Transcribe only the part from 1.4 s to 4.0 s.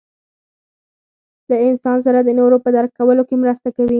له انسان سره د نورو په درک کولو کې مرسته کوي.